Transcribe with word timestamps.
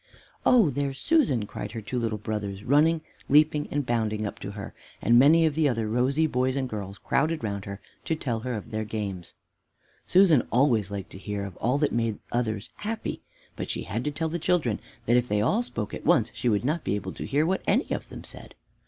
"Oh, 0.47 0.71
there's 0.71 0.97
Susan!" 0.97 1.45
cried 1.45 1.73
her 1.73 1.81
two 1.81 1.99
little 1.99 2.17
brothers, 2.17 2.63
running, 2.63 3.01
leaping 3.29 3.67
and 3.69 3.85
bounding 3.85 4.25
up 4.25 4.39
to 4.39 4.49
her; 4.53 4.73
and 4.99 5.19
many 5.19 5.45
of 5.45 5.53
the 5.53 5.69
other 5.69 5.87
rosy 5.87 6.25
boys 6.25 6.55
and 6.55 6.67
girls 6.67 6.97
crowded 6.97 7.43
round 7.43 7.65
her 7.65 7.79
to 8.05 8.15
tell 8.15 8.41
of 8.47 8.71
their 8.71 8.83
games. 8.83 9.35
Susan 10.07 10.41
always 10.51 10.89
liked 10.89 11.11
to 11.11 11.19
hear 11.19 11.45
of 11.45 11.55
all 11.57 11.77
that 11.77 11.91
made 11.91 12.17
others 12.31 12.71
happy, 12.77 13.21
but 13.55 13.69
she 13.69 13.83
had 13.83 14.03
to 14.05 14.09
tell 14.09 14.27
the 14.29 14.39
children 14.39 14.79
that 15.05 15.17
if 15.17 15.27
they 15.27 15.39
all 15.39 15.61
spoke 15.61 15.93
at 15.93 16.03
once 16.03 16.31
she 16.33 16.49
would 16.49 16.65
not 16.65 16.83
be 16.83 16.95
able 16.95 17.13
to 17.13 17.27
hear 17.27 17.45
what 17.45 17.61
any 17.67 17.87
of 17.91 18.09
them 18.09 18.23
said. 18.23 18.55